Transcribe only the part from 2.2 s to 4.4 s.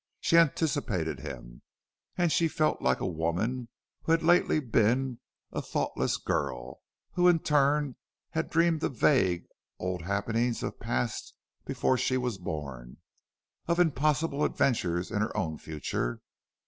she felt like a woman who had